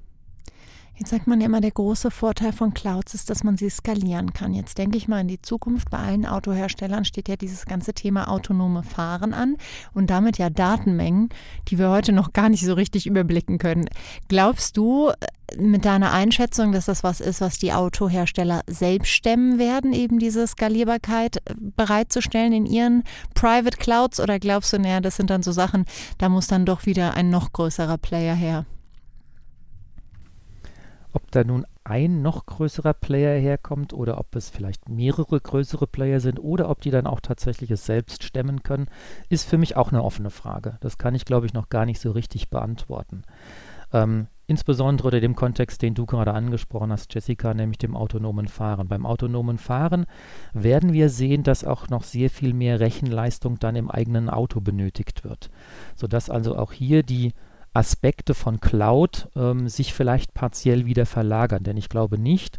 Jetzt 0.94 1.08
sagt 1.08 1.26
man 1.26 1.40
ja 1.40 1.46
immer, 1.46 1.62
der 1.62 1.70
große 1.70 2.10
Vorteil 2.10 2.52
von 2.52 2.74
Clouds 2.74 3.14
ist, 3.14 3.30
dass 3.30 3.44
man 3.44 3.56
sie 3.56 3.70
skalieren 3.70 4.34
kann. 4.34 4.52
Jetzt 4.52 4.76
denke 4.76 4.98
ich 4.98 5.08
mal 5.08 5.22
in 5.22 5.28
die 5.28 5.40
Zukunft. 5.40 5.88
Bei 5.90 5.98
allen 5.98 6.26
Autoherstellern 6.26 7.06
steht 7.06 7.28
ja 7.28 7.36
dieses 7.36 7.64
ganze 7.64 7.94
Thema 7.94 8.28
autonome 8.28 8.82
Fahren 8.82 9.32
an 9.32 9.56
und 9.94 10.10
damit 10.10 10.36
ja 10.36 10.50
Datenmengen, 10.50 11.30
die 11.68 11.78
wir 11.78 11.88
heute 11.88 12.12
noch 12.12 12.34
gar 12.34 12.50
nicht 12.50 12.64
so 12.64 12.74
richtig 12.74 13.06
überblicken 13.06 13.58
können. 13.58 13.88
Glaubst 14.28 14.76
du 14.76 15.08
äh, 15.08 15.56
mit 15.56 15.86
deiner 15.86 16.12
Einschätzung, 16.12 16.72
dass 16.72 16.84
das 16.84 17.02
was 17.02 17.20
ist, 17.20 17.40
was 17.40 17.58
die 17.58 17.72
Autohersteller 17.72 18.60
selbst 18.66 19.12
stemmen 19.12 19.58
werden, 19.58 19.94
eben 19.94 20.18
diese 20.18 20.46
Skalierbarkeit 20.46 21.38
äh, 21.38 21.54
bereitzustellen 21.58 22.52
in 22.52 22.66
ihren 22.66 23.02
Private 23.34 23.78
Clouds? 23.78 24.20
Oder 24.20 24.38
glaubst 24.38 24.74
du, 24.74 24.78
naja, 24.78 25.00
das 25.00 25.16
sind 25.16 25.30
dann 25.30 25.42
so 25.42 25.52
Sachen, 25.52 25.86
da 26.18 26.28
muss 26.28 26.48
dann 26.48 26.66
doch 26.66 26.84
wieder 26.84 27.14
ein 27.14 27.30
noch 27.30 27.52
größerer 27.52 27.96
Player 27.96 28.34
her? 28.34 28.66
Ob 31.12 31.30
da 31.30 31.44
nun 31.44 31.66
ein 31.84 32.22
noch 32.22 32.46
größerer 32.46 32.94
Player 32.94 33.38
herkommt 33.38 33.92
oder 33.92 34.18
ob 34.18 34.34
es 34.36 34.50
vielleicht 34.50 34.88
mehrere 34.88 35.40
größere 35.40 35.86
Player 35.86 36.20
sind 36.20 36.38
oder 36.38 36.70
ob 36.70 36.80
die 36.80 36.90
dann 36.90 37.06
auch 37.06 37.20
tatsächlich 37.20 37.70
es 37.70 37.84
selbst 37.84 38.22
stemmen 38.22 38.62
können, 38.62 38.86
ist 39.28 39.48
für 39.48 39.58
mich 39.58 39.76
auch 39.76 39.90
eine 39.90 40.02
offene 40.02 40.30
Frage. 40.30 40.78
Das 40.80 40.98
kann 40.98 41.14
ich, 41.14 41.24
glaube 41.24 41.46
ich, 41.46 41.52
noch 41.52 41.68
gar 41.68 41.86
nicht 41.86 42.00
so 42.00 42.12
richtig 42.12 42.50
beantworten. 42.50 43.24
Ähm, 43.92 44.28
insbesondere 44.46 45.08
unter 45.08 45.20
dem 45.20 45.36
Kontext, 45.36 45.82
den 45.82 45.94
du 45.94 46.06
gerade 46.06 46.32
angesprochen 46.32 46.92
hast, 46.92 47.12
Jessica, 47.14 47.52
nämlich 47.52 47.78
dem 47.78 47.96
autonomen 47.96 48.48
Fahren. 48.48 48.88
Beim 48.88 49.06
autonomen 49.06 49.58
Fahren 49.58 50.06
werden 50.52 50.92
wir 50.92 51.08
sehen, 51.08 51.42
dass 51.42 51.64
auch 51.64 51.88
noch 51.88 52.02
sehr 52.02 52.30
viel 52.30 52.54
mehr 52.54 52.80
Rechenleistung 52.80 53.58
dann 53.58 53.76
im 53.76 53.90
eigenen 53.90 54.30
Auto 54.30 54.60
benötigt 54.60 55.24
wird, 55.24 55.50
sodass 55.94 56.30
also 56.30 56.56
auch 56.56 56.72
hier 56.72 57.02
die 57.02 57.32
Aspekte 57.74 58.34
von 58.34 58.60
Cloud 58.60 59.28
ähm, 59.36 59.68
sich 59.68 59.94
vielleicht 59.94 60.34
partiell 60.34 60.86
wieder 60.86 61.06
verlagern. 61.06 61.62
Denn 61.64 61.76
ich 61.76 61.88
glaube 61.88 62.18
nicht, 62.18 62.58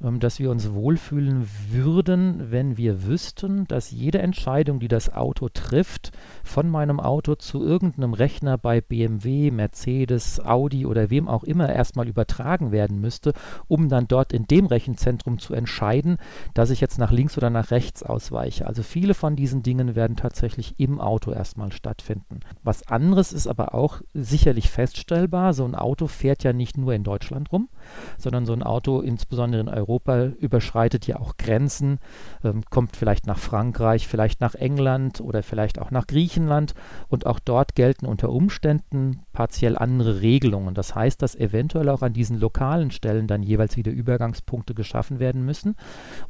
dass 0.00 0.38
wir 0.38 0.50
uns 0.50 0.72
wohlfühlen 0.72 1.48
würden, 1.70 2.52
wenn 2.52 2.76
wir 2.76 3.04
wüssten, 3.04 3.66
dass 3.66 3.90
jede 3.90 4.20
Entscheidung, 4.20 4.78
die 4.78 4.86
das 4.86 5.12
Auto 5.12 5.48
trifft, 5.48 6.12
von 6.44 6.68
meinem 6.68 7.00
Auto 7.00 7.34
zu 7.34 7.64
irgendeinem 7.64 8.14
Rechner 8.14 8.58
bei 8.58 8.80
BMW, 8.80 9.50
Mercedes, 9.50 10.38
Audi 10.44 10.86
oder 10.86 11.10
wem 11.10 11.26
auch 11.26 11.42
immer 11.42 11.68
erstmal 11.68 12.06
übertragen 12.06 12.70
werden 12.70 13.00
müsste, 13.00 13.32
um 13.66 13.88
dann 13.88 14.06
dort 14.06 14.32
in 14.32 14.46
dem 14.46 14.66
Rechenzentrum 14.66 15.40
zu 15.40 15.52
entscheiden, 15.52 16.18
dass 16.54 16.70
ich 16.70 16.80
jetzt 16.80 16.98
nach 16.98 17.10
links 17.10 17.36
oder 17.36 17.50
nach 17.50 17.72
rechts 17.72 18.04
ausweiche. 18.04 18.66
Also 18.68 18.84
viele 18.84 19.14
von 19.14 19.34
diesen 19.34 19.64
Dingen 19.64 19.96
werden 19.96 20.16
tatsächlich 20.16 20.76
im 20.78 21.00
Auto 21.00 21.32
erstmal 21.32 21.72
stattfinden. 21.72 22.40
Was 22.62 22.86
anderes 22.86 23.32
ist 23.32 23.48
aber 23.48 23.74
auch 23.74 24.00
sicherlich 24.14 24.70
feststellbar. 24.70 25.54
So 25.54 25.64
ein 25.64 25.74
Auto 25.74 26.06
fährt 26.06 26.44
ja 26.44 26.52
nicht 26.52 26.78
nur 26.78 26.94
in 26.94 27.02
Deutschland 27.02 27.50
rum, 27.50 27.68
sondern 28.16 28.46
so 28.46 28.52
ein 28.52 28.62
Auto 28.62 29.00
insbesondere 29.00 29.60
in 29.60 29.68
Europa 29.68 29.87
Europa 29.88 30.24
überschreitet 30.38 31.06
ja 31.06 31.18
auch 31.18 31.36
Grenzen, 31.38 31.98
ähm, 32.44 32.62
kommt 32.70 32.96
vielleicht 32.96 33.26
nach 33.26 33.38
Frankreich, 33.38 34.06
vielleicht 34.06 34.40
nach 34.40 34.54
England 34.54 35.20
oder 35.20 35.42
vielleicht 35.42 35.78
auch 35.78 35.90
nach 35.90 36.06
Griechenland 36.06 36.74
und 37.08 37.26
auch 37.26 37.38
dort 37.38 37.74
gelten 37.74 38.06
unter 38.06 38.30
Umständen 38.30 39.22
partiell 39.32 39.78
andere 39.78 40.20
Regelungen. 40.20 40.74
Das 40.74 40.94
heißt, 40.94 41.22
dass 41.22 41.34
eventuell 41.34 41.88
auch 41.88 42.02
an 42.02 42.12
diesen 42.12 42.38
lokalen 42.38 42.90
Stellen 42.90 43.26
dann 43.26 43.42
jeweils 43.42 43.76
wieder 43.76 43.90
Übergangspunkte 43.90 44.74
geschaffen 44.74 45.18
werden 45.18 45.44
müssen. 45.44 45.74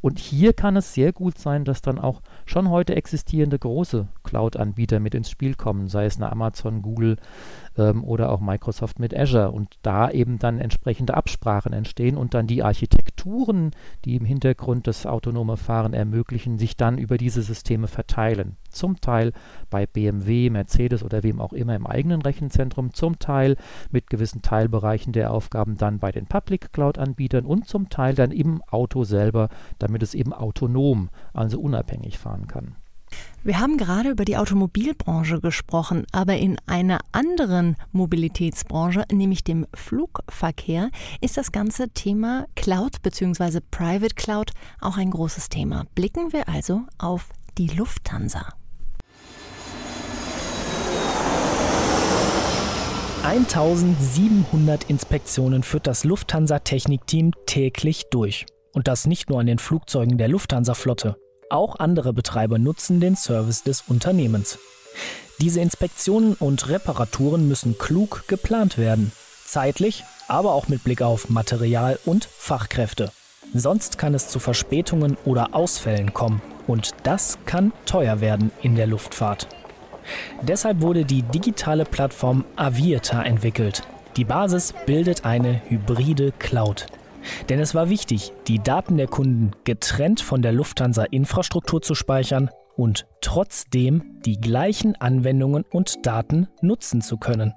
Und 0.01 0.19
hier 0.19 0.53
kann 0.53 0.77
es 0.77 0.93
sehr 0.93 1.11
gut 1.11 1.37
sein, 1.37 1.65
dass 1.65 1.81
dann 1.81 1.99
auch 1.99 2.21
schon 2.45 2.69
heute 2.69 2.95
existierende 2.95 3.59
große 3.59 4.07
Cloud-Anbieter 4.23 4.99
mit 4.99 5.15
ins 5.15 5.29
Spiel 5.29 5.55
kommen, 5.55 5.87
sei 5.87 6.05
es 6.05 6.17
eine 6.17 6.31
Amazon, 6.31 6.81
Google, 6.81 7.17
ähm, 7.79 8.03
oder 8.03 8.31
auch 8.31 8.41
Microsoft 8.41 8.99
mit 8.99 9.15
Azure 9.17 9.51
und 9.51 9.77
da 9.81 10.11
eben 10.11 10.37
dann 10.37 10.59
entsprechende 10.59 11.15
Absprachen 11.15 11.73
entstehen 11.73 12.17
und 12.17 12.33
dann 12.33 12.45
die 12.45 12.63
Architekturen, 13.49 13.71
die 14.05 14.15
im 14.15 14.25
Hintergrund 14.25 14.87
das 14.87 15.05
autonome 15.05 15.57
Fahren 15.57 15.93
ermöglichen, 15.93 16.59
sich 16.59 16.77
dann 16.77 16.97
über 16.97 17.17
diese 17.17 17.41
Systeme 17.41 17.87
verteilen. 17.87 18.57
Zum 18.69 19.01
Teil 19.01 19.33
bei 19.69 19.85
BMW, 19.85 20.49
Mercedes 20.49 21.03
oder 21.03 21.23
wem 21.23 21.41
auch 21.41 21.53
immer 21.53 21.75
im 21.75 21.87
eigenen 21.87 22.21
Rechenzentrum, 22.21 22.93
zum 22.93 23.19
Teil 23.19 23.55
mit 23.91 24.09
gewissen 24.09 24.41
Teilbereichen 24.41 25.13
der 25.13 25.31
Aufgaben 25.31 25.77
dann 25.77 25.99
bei 25.99 26.11
den 26.11 26.27
Public 26.27 26.71
Cloud-Anbietern 26.73 27.45
und 27.45 27.67
zum 27.67 27.89
Teil 27.89 28.13
dann 28.13 28.31
im 28.31 28.61
Auto 28.69 29.03
selber, 29.03 29.49
damit 29.79 30.03
es 30.03 30.13
eben 30.13 30.33
autonom, 30.33 31.09
also 31.33 31.59
unabhängig 31.59 32.19
fahren 32.19 32.47
kann. 32.47 32.75
Wir 33.41 33.59
haben 33.59 33.77
gerade 33.77 34.09
über 34.09 34.25
die 34.25 34.35
Automobilbranche 34.35 35.39
gesprochen, 35.39 36.05
aber 36.11 36.35
in 36.35 36.57
einer 36.65 36.99
anderen 37.13 37.77
Mobilitätsbranche, 37.93 39.05
nämlich 39.11 39.45
dem 39.45 39.65
Flugverkehr, 39.73 40.89
ist 41.21 41.37
das 41.37 41.53
ganze 41.53 41.89
Thema 41.89 42.47
Cloud 42.55 43.01
bzw. 43.01 43.61
Private 43.71 44.15
Cloud 44.15 44.51
auch 44.81 44.97
ein 44.97 45.11
großes 45.11 45.47
Thema. 45.47 45.85
Blicken 45.95 46.33
wir 46.33 46.49
also 46.49 46.81
auf 46.97 47.29
die 47.57 47.67
Lufthansa. 47.67 48.45
1700 53.23 54.89
Inspektionen 54.89 55.63
führt 55.63 55.87
das 55.87 56.03
Lufthansa-Technikteam 56.03 57.31
täglich 57.45 58.05
durch. 58.11 58.45
Und 58.73 58.89
das 58.89 59.07
nicht 59.07 59.29
nur 59.29 59.39
an 59.39 59.45
den 59.45 59.59
Flugzeugen 59.59 60.17
der 60.17 60.27
Lufthansa-Flotte. 60.27 61.15
Auch 61.49 61.79
andere 61.79 62.13
Betreiber 62.13 62.59
nutzen 62.59 62.99
den 62.99 63.15
Service 63.15 63.63
des 63.63 63.83
Unternehmens. 63.87 64.59
Diese 65.41 65.61
Inspektionen 65.61 66.35
und 66.35 66.69
Reparaturen 66.69 67.47
müssen 67.47 67.77
klug 67.79 68.25
geplant 68.27 68.77
werden. 68.77 69.11
Zeitlich, 69.45 70.03
aber 70.27 70.53
auch 70.53 70.67
mit 70.67 70.83
Blick 70.83 71.01
auf 71.01 71.29
Material 71.29 71.97
und 72.05 72.25
Fachkräfte. 72.25 73.11
Sonst 73.53 73.97
kann 73.97 74.13
es 74.13 74.27
zu 74.27 74.37
Verspätungen 74.37 75.17
oder 75.25 75.55
Ausfällen 75.55 76.13
kommen. 76.13 76.39
Und 76.67 76.91
das 77.01 77.39
kann 77.47 77.73
teuer 77.87 78.21
werden 78.21 78.51
in 78.61 78.75
der 78.75 78.85
Luftfahrt. 78.85 79.47
Deshalb 80.43 80.81
wurde 80.81 81.03
die 81.03 81.23
digitale 81.23 81.85
Plattform 81.85 82.45
Avieta 82.57 83.23
entwickelt. 83.23 83.81
Die 84.17 84.25
Basis 84.25 84.73
bildet 84.85 85.25
eine 85.25 85.61
hybride 85.67 86.31
Cloud. 86.37 86.85
Denn 87.49 87.59
es 87.59 87.75
war 87.75 87.89
wichtig, 87.89 88.33
die 88.47 88.59
Daten 88.59 88.97
der 88.97 89.07
Kunden 89.07 89.51
getrennt 89.63 90.21
von 90.21 90.41
der 90.41 90.51
Lufthansa-Infrastruktur 90.53 91.81
zu 91.81 91.95
speichern 91.95 92.49
und 92.75 93.05
trotzdem 93.21 94.19
die 94.25 94.39
gleichen 94.39 94.95
Anwendungen 94.95 95.65
und 95.71 96.05
Daten 96.05 96.47
nutzen 96.61 97.01
zu 97.01 97.17
können. 97.17 97.53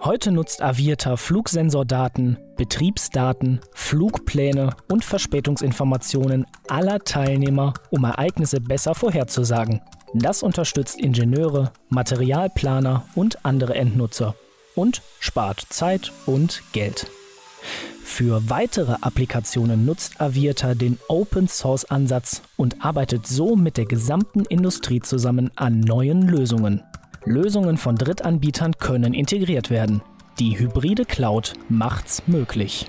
Heute 0.00 0.30
nutzt 0.30 0.62
Avieta 0.62 1.16
Flugsensordaten, 1.16 2.38
Betriebsdaten, 2.56 3.60
Flugpläne 3.74 4.70
und 4.90 5.04
Verspätungsinformationen 5.04 6.46
aller 6.68 7.00
Teilnehmer, 7.00 7.74
um 7.90 8.04
Ereignisse 8.04 8.60
besser 8.60 8.94
vorherzusagen. 8.94 9.80
Das 10.14 10.42
unterstützt 10.42 10.98
Ingenieure, 11.00 11.72
Materialplaner 11.88 13.04
und 13.16 13.44
andere 13.44 13.74
Endnutzer 13.74 14.36
und 14.76 15.02
spart 15.18 15.66
Zeit 15.68 16.12
und 16.26 16.62
Geld. 16.72 17.08
Für 18.04 18.50
weitere 18.50 18.96
Applikationen 19.00 19.84
nutzt 19.84 20.20
Aviata 20.20 20.74
den 20.74 20.98
Open-Source-Ansatz 21.08 22.42
und 22.56 22.84
arbeitet 22.84 23.26
so 23.26 23.54
mit 23.54 23.76
der 23.76 23.86
gesamten 23.86 24.44
Industrie 24.44 25.00
zusammen 25.00 25.50
an 25.56 25.80
neuen 25.80 26.22
Lösungen. 26.22 26.82
Lösungen 27.24 27.76
von 27.76 27.96
Drittanbietern 27.96 28.72
können 28.78 29.14
integriert 29.14 29.70
werden. 29.70 30.02
Die 30.38 30.58
hybride 30.58 31.04
Cloud 31.04 31.54
macht's 31.68 32.22
möglich. 32.26 32.86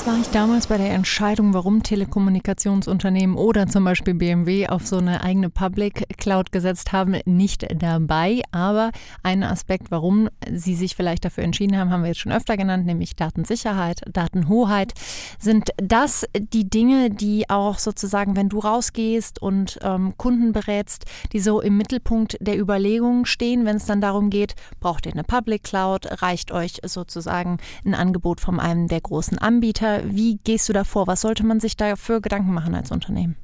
Jetzt 0.00 0.08
war 0.08 0.18
ich 0.18 0.30
damals 0.30 0.66
bei 0.66 0.78
der 0.78 0.92
Entscheidung, 0.92 1.52
warum 1.52 1.82
Telekommunikationsunternehmen 1.82 3.36
oder 3.36 3.66
zum 3.66 3.84
Beispiel 3.84 4.14
BMW 4.14 4.66
auf 4.66 4.86
so 4.86 4.96
eine 4.96 5.22
eigene 5.22 5.50
Public 5.50 6.16
Cloud 6.16 6.52
gesetzt 6.52 6.92
haben, 6.92 7.18
nicht 7.26 7.66
dabei. 7.78 8.40
Aber 8.50 8.92
ein 9.22 9.42
Aspekt, 9.42 9.90
warum 9.90 10.30
sie 10.50 10.74
sich 10.74 10.96
vielleicht 10.96 11.26
dafür 11.26 11.44
entschieden 11.44 11.76
haben, 11.76 11.90
haben 11.90 12.00
wir 12.00 12.08
jetzt 12.08 12.20
schon 12.20 12.32
öfter 12.32 12.56
genannt, 12.56 12.86
nämlich 12.86 13.14
Datensicherheit, 13.14 14.00
Datenhoheit. 14.10 14.94
Sind 15.38 15.68
das 15.76 16.24
die 16.34 16.70
Dinge, 16.70 17.10
die 17.10 17.50
auch 17.50 17.78
sozusagen, 17.78 18.36
wenn 18.36 18.48
du 18.48 18.60
rausgehst 18.60 19.42
und 19.42 19.80
ähm, 19.82 20.14
Kunden 20.16 20.52
berätst, 20.52 21.04
die 21.34 21.40
so 21.40 21.60
im 21.60 21.76
Mittelpunkt 21.76 22.38
der 22.40 22.58
Überlegungen 22.58 23.26
stehen, 23.26 23.66
wenn 23.66 23.76
es 23.76 23.84
dann 23.84 24.00
darum 24.00 24.30
geht, 24.30 24.54
braucht 24.80 25.04
ihr 25.04 25.12
eine 25.12 25.24
Public 25.24 25.62
Cloud, 25.62 26.22
reicht 26.22 26.52
euch 26.52 26.80
sozusagen 26.86 27.58
ein 27.84 27.94
Angebot 27.94 28.40
von 28.40 28.58
einem 28.58 28.88
der 28.88 29.02
großen 29.02 29.36
Anbieter? 29.36 29.89
Wie 30.04 30.38
gehst 30.38 30.68
du 30.68 30.72
da 30.72 30.84
vor? 30.84 31.06
Was 31.06 31.20
sollte 31.20 31.44
man 31.44 31.60
sich 31.60 31.76
dafür 31.76 32.20
Gedanken 32.20 32.52
machen 32.52 32.74
als 32.74 32.90
Unternehmen? 32.90 33.36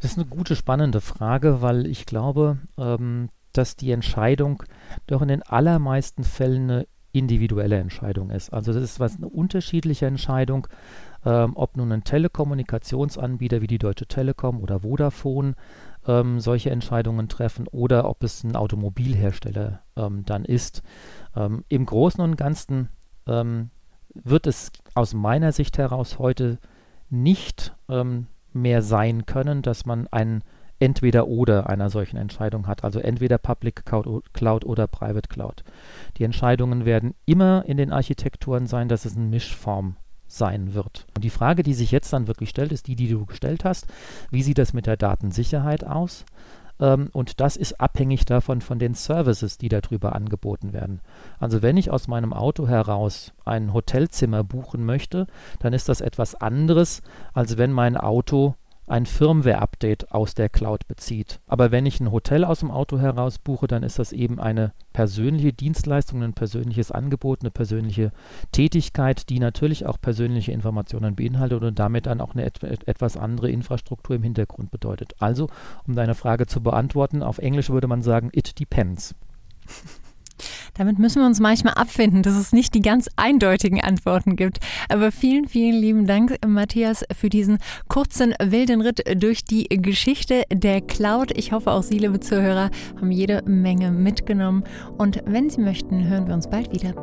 Das 0.00 0.12
ist 0.12 0.18
eine 0.18 0.26
gute, 0.26 0.56
spannende 0.56 1.00
Frage, 1.00 1.60
weil 1.60 1.86
ich 1.86 2.06
glaube, 2.06 2.58
ähm, 2.78 3.28
dass 3.52 3.76
die 3.76 3.90
Entscheidung 3.90 4.62
doch 5.06 5.22
in 5.22 5.28
den 5.28 5.42
allermeisten 5.42 6.24
Fällen 6.24 6.70
eine 6.70 6.86
individuelle 7.12 7.78
Entscheidung 7.78 8.30
ist. 8.30 8.52
Also 8.52 8.72
das 8.72 8.82
ist 8.82 9.00
was 9.00 9.16
eine 9.16 9.28
unterschiedliche 9.28 10.06
Entscheidung, 10.06 10.68
ähm, 11.24 11.52
ob 11.54 11.76
nun 11.76 11.92
ein 11.92 12.04
Telekommunikationsanbieter 12.04 13.60
wie 13.60 13.66
die 13.66 13.78
Deutsche 13.78 14.06
Telekom 14.06 14.60
oder 14.60 14.80
Vodafone 14.80 15.54
ähm, 16.06 16.40
solche 16.40 16.70
Entscheidungen 16.70 17.28
treffen 17.28 17.66
oder 17.68 18.08
ob 18.08 18.22
es 18.22 18.44
ein 18.44 18.56
Automobilhersteller 18.56 19.82
ähm, 19.96 20.24
dann 20.24 20.44
ist. 20.44 20.82
Ähm, 21.36 21.64
Im 21.68 21.84
Großen 21.84 22.22
und 22.22 22.36
Ganzen 22.36 22.88
ähm, 23.26 23.70
wird 24.14 24.46
es 24.46 24.72
aus 24.94 25.14
meiner 25.14 25.52
Sicht 25.52 25.78
heraus 25.78 26.18
heute 26.18 26.58
nicht 27.08 27.74
ähm, 27.88 28.26
mehr 28.52 28.82
sein 28.82 29.26
können, 29.26 29.62
dass 29.62 29.86
man 29.86 30.06
ein 30.08 30.42
Entweder-Oder 30.78 31.68
einer 31.68 31.90
solchen 31.90 32.16
Entscheidung 32.16 32.66
hat. 32.66 32.84
Also 32.84 33.00
entweder 33.00 33.36
Public 33.36 33.84
Cloud 33.84 34.64
oder 34.64 34.86
Private 34.86 35.28
Cloud. 35.28 35.62
Die 36.16 36.24
Entscheidungen 36.24 36.86
werden 36.86 37.14
immer 37.26 37.64
in 37.66 37.76
den 37.76 37.92
Architekturen 37.92 38.66
sein, 38.66 38.88
dass 38.88 39.04
es 39.04 39.14
eine 39.14 39.26
Mischform 39.26 39.96
sein 40.26 40.74
wird. 40.74 41.06
Und 41.14 41.24
die 41.24 41.30
Frage, 41.30 41.62
die 41.62 41.74
sich 41.74 41.90
jetzt 41.90 42.12
dann 42.12 42.28
wirklich 42.28 42.50
stellt, 42.50 42.72
ist 42.72 42.86
die, 42.86 42.96
die 42.96 43.08
du 43.08 43.26
gestellt 43.26 43.64
hast. 43.64 43.88
Wie 44.30 44.42
sieht 44.42 44.58
das 44.58 44.72
mit 44.72 44.86
der 44.86 44.96
Datensicherheit 44.96 45.84
aus? 45.84 46.24
Ähm, 46.80 47.08
und 47.12 47.40
das 47.40 47.56
ist 47.56 47.80
abhängig 47.80 48.24
davon 48.24 48.60
von 48.60 48.78
den 48.78 48.94
Services, 48.94 49.58
die 49.58 49.68
darüber 49.68 50.14
angeboten 50.14 50.72
werden. 50.72 51.00
Also 51.38 51.62
wenn 51.62 51.76
ich 51.76 51.90
aus 51.90 52.08
meinem 52.08 52.32
Auto 52.32 52.66
heraus 52.66 53.32
ein 53.44 53.72
Hotelzimmer 53.72 54.42
buchen 54.42 54.84
möchte, 54.84 55.26
dann 55.60 55.72
ist 55.72 55.88
das 55.88 56.00
etwas 56.00 56.34
anderes, 56.34 57.02
als 57.34 57.58
wenn 57.58 57.72
mein 57.72 57.96
Auto 57.96 58.54
ein 58.90 59.06
Firmware-Update 59.06 60.12
aus 60.12 60.34
der 60.34 60.48
Cloud 60.48 60.88
bezieht. 60.88 61.40
Aber 61.46 61.70
wenn 61.70 61.86
ich 61.86 62.00
ein 62.00 62.10
Hotel 62.10 62.44
aus 62.44 62.60
dem 62.60 62.70
Auto 62.70 62.98
heraus 62.98 63.38
buche, 63.38 63.66
dann 63.66 63.82
ist 63.82 63.98
das 63.98 64.12
eben 64.12 64.40
eine 64.40 64.72
persönliche 64.92 65.52
Dienstleistung, 65.52 66.22
ein 66.22 66.34
persönliches 66.34 66.90
Angebot, 66.90 67.42
eine 67.42 67.50
persönliche 67.50 68.12
Tätigkeit, 68.52 69.28
die 69.30 69.38
natürlich 69.38 69.86
auch 69.86 70.00
persönliche 70.00 70.52
Informationen 70.52 71.14
beinhaltet 71.14 71.62
und 71.62 71.78
damit 71.78 72.06
dann 72.06 72.20
auch 72.20 72.34
eine 72.34 72.44
et 72.44 72.88
etwas 72.88 73.16
andere 73.16 73.50
Infrastruktur 73.50 74.16
im 74.16 74.24
Hintergrund 74.24 74.70
bedeutet. 74.70 75.14
Also, 75.20 75.48
um 75.86 75.94
deine 75.94 76.14
Frage 76.14 76.46
zu 76.46 76.60
beantworten, 76.60 77.22
auf 77.22 77.38
Englisch 77.38 77.70
würde 77.70 77.86
man 77.86 78.02
sagen, 78.02 78.30
it 78.32 78.58
depends. 78.58 79.14
Damit 80.80 80.98
müssen 80.98 81.20
wir 81.20 81.26
uns 81.26 81.40
manchmal 81.40 81.74
abfinden, 81.74 82.22
dass 82.22 82.36
es 82.36 82.54
nicht 82.54 82.72
die 82.72 82.80
ganz 82.80 83.10
eindeutigen 83.16 83.82
Antworten 83.82 84.34
gibt. 84.34 84.60
Aber 84.88 85.12
vielen, 85.12 85.46
vielen 85.46 85.78
lieben 85.78 86.06
Dank, 86.06 86.38
Matthias, 86.46 87.04
für 87.14 87.28
diesen 87.28 87.58
kurzen, 87.88 88.32
wilden 88.42 88.80
Ritt 88.80 89.02
durch 89.22 89.44
die 89.44 89.68
Geschichte 89.68 90.44
der 90.50 90.80
Cloud. 90.80 91.36
Ich 91.36 91.52
hoffe, 91.52 91.72
auch 91.72 91.82
Sie, 91.82 91.98
liebe 91.98 92.18
Zuhörer, 92.18 92.70
haben 92.96 93.10
jede 93.10 93.42
Menge 93.44 93.90
mitgenommen. 93.90 94.64
Und 94.96 95.22
wenn 95.26 95.50
Sie 95.50 95.60
möchten, 95.60 96.08
hören 96.08 96.26
wir 96.26 96.32
uns 96.32 96.48
bald 96.48 96.72
wieder. 96.72 96.94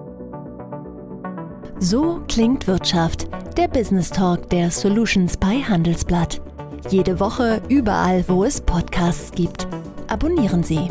So 1.77 2.23
klingt 2.27 2.65
Wirtschaft, 2.65 3.27
der 3.57 3.67
Business 3.67 4.09
Talk 4.09 4.49
der 4.49 4.71
Solutions 4.71 5.37
bei 5.37 5.61
Handelsblatt. 5.61 6.41
Jede 6.89 7.19
Woche 7.19 7.61
überall, 7.69 8.27
wo 8.27 8.43
es 8.43 8.59
Podcasts 8.59 9.31
gibt. 9.33 9.67
Abonnieren 10.07 10.63
Sie. 10.63 10.89